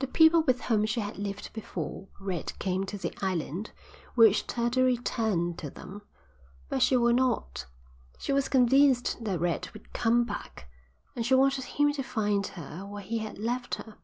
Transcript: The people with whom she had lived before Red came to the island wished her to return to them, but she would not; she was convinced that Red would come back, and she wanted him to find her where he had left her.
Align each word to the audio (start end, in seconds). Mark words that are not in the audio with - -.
The 0.00 0.08
people 0.08 0.42
with 0.42 0.62
whom 0.62 0.86
she 0.86 0.98
had 0.98 1.18
lived 1.18 1.52
before 1.52 2.08
Red 2.20 2.58
came 2.58 2.84
to 2.86 2.98
the 2.98 3.14
island 3.24 3.70
wished 4.16 4.50
her 4.50 4.68
to 4.70 4.82
return 4.82 5.54
to 5.54 5.70
them, 5.70 6.02
but 6.68 6.82
she 6.82 6.96
would 6.96 7.14
not; 7.14 7.64
she 8.18 8.32
was 8.32 8.48
convinced 8.48 9.22
that 9.22 9.38
Red 9.38 9.70
would 9.74 9.92
come 9.92 10.24
back, 10.24 10.68
and 11.14 11.24
she 11.24 11.34
wanted 11.36 11.62
him 11.62 11.92
to 11.92 12.02
find 12.02 12.44
her 12.58 12.84
where 12.86 13.04
he 13.04 13.18
had 13.18 13.38
left 13.38 13.76
her. 13.76 13.98